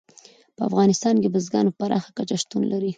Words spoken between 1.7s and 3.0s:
پراخه کچه شتون لري.